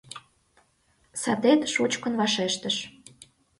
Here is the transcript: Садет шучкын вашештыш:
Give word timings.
Садет 1.21 1.61
шучкын 1.73 2.13
вашештыш: 2.19 2.75